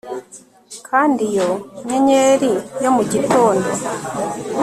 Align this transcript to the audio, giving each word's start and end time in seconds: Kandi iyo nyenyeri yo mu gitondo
Kandi 0.87 1.21
iyo 1.31 1.49
nyenyeri 1.87 2.51
yo 2.83 2.89
mu 2.95 3.03
gitondo 3.11 3.67